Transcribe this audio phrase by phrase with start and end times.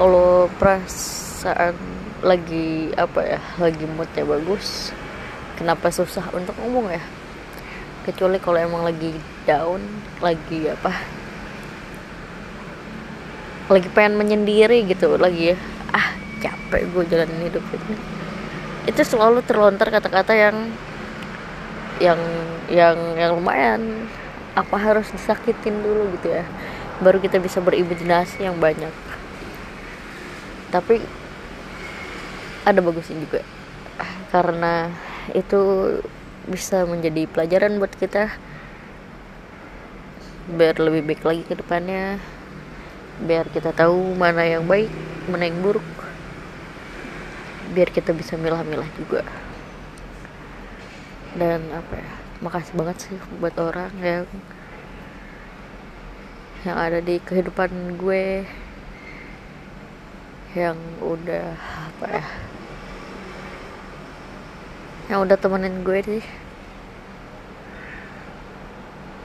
[0.00, 1.76] kalau perasaan
[2.24, 4.96] lagi apa ya lagi moodnya bagus
[5.60, 7.04] kenapa susah untuk ngomong ya?
[8.08, 9.12] Kecuali kalau emang lagi
[9.44, 9.84] down
[10.24, 10.88] lagi apa
[13.68, 15.56] lagi pengen menyendiri gitu lagi ya
[15.92, 17.92] ah capek gue jalanin hidup itu
[18.88, 20.56] itu selalu terlontar kata-kata yang
[22.00, 22.20] yang
[22.72, 24.08] yang yang lumayan
[24.56, 26.08] apa harus disakitin dulu?
[26.16, 26.48] gitu ya.
[27.04, 29.09] Baru kita bisa berimajinasi yang banyak
[30.70, 31.02] tapi
[32.64, 33.42] ada bagusnya juga.
[34.30, 34.90] Karena
[35.34, 35.60] itu
[36.46, 38.30] bisa menjadi pelajaran buat kita.
[40.50, 42.18] Biar lebih baik lagi ke depannya.
[43.20, 44.88] Biar kita tahu mana yang baik
[45.28, 45.84] mana yang buruk.
[47.74, 49.22] Biar kita bisa milah-milah juga.
[51.38, 54.24] Dan apa ya makasih banget sih buat orang yang
[56.64, 58.48] yang ada di kehidupan gue
[60.58, 62.26] yang udah apa ya
[65.10, 66.24] yang udah temenin gue sih.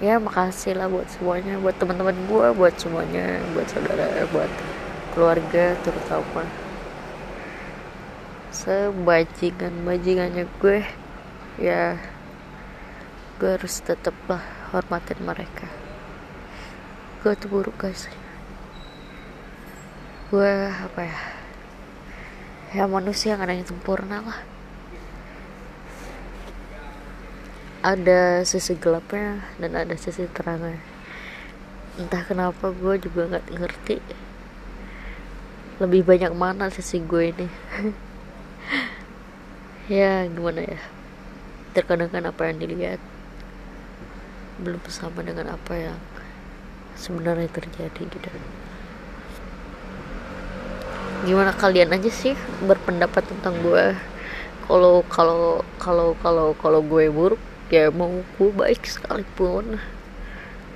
[0.00, 4.48] Ya makasih lah buat semuanya buat teman-teman gue buat semuanya buat saudara buat
[5.12, 6.44] keluarga terutama
[8.52, 10.84] sebajingan bajingannya gue.
[11.60, 12.00] Ya
[13.36, 15.68] gue harus tetap lah hormatin mereka.
[17.20, 18.08] Gue tuh buruk guys
[20.26, 21.20] gue apa ya?
[22.74, 24.42] Ya manusia gak ada yang sempurna lah.
[27.86, 30.82] Ada sisi gelapnya dan ada sisi terangnya.
[31.94, 34.02] Entah kenapa gue juga nggak ngerti
[35.78, 37.48] lebih banyak mana sisi gue ini.
[39.86, 40.82] Ya gimana ya?
[41.70, 42.98] Terkadang kan apa yang dilihat
[44.58, 45.94] belum sama dengan apa yang
[46.98, 48.28] sebenarnya terjadi gitu
[51.26, 53.98] gimana kalian aja sih berpendapat tentang gue?
[54.70, 59.82] Kalau kalau kalau kalau kalau gue buruk ya mau gue baik sekalipun.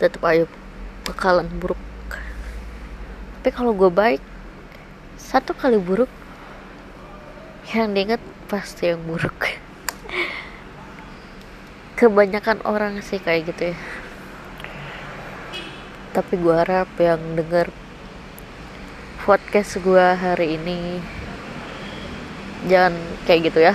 [0.02, 0.50] Tetap aja
[1.06, 1.78] bakalan buruk.
[3.38, 4.18] Tapi kalau gue baik
[5.14, 6.10] satu kali buruk
[7.70, 8.18] yang diingat
[8.50, 9.38] pasti yang buruk.
[11.98, 13.78] Kebanyakan orang sih kayak gitu ya.
[16.10, 17.70] Tapi gue harap yang denger
[19.22, 21.00] podcast gue hari ini.
[22.66, 23.74] Jangan kayak gitu ya.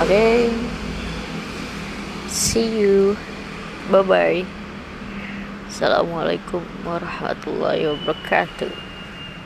[0.00, 0.08] Oke.
[0.08, 0.36] Okay.
[2.32, 3.16] see you.
[3.92, 4.62] Bye bye
[5.72, 8.91] assalamualaikum warahmatullahi wabarakatuh